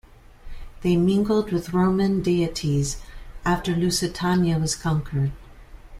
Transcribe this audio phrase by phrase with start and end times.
[0.81, 2.97] They mingled with Roman deities
[3.45, 5.31] after Lusitania was conquered.